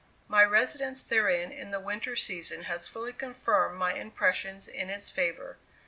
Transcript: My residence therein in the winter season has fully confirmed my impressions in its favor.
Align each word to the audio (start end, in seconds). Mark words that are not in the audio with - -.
My 0.27 0.43
residence 0.43 1.03
therein 1.03 1.51
in 1.51 1.69
the 1.69 1.79
winter 1.79 2.15
season 2.15 2.63
has 2.63 2.87
fully 2.87 3.13
confirmed 3.13 3.77
my 3.77 3.93
impressions 3.93 4.67
in 4.67 4.89
its 4.89 5.11
favor. 5.11 5.57